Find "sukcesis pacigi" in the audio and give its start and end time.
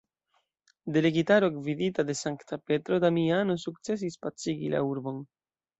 3.67-4.75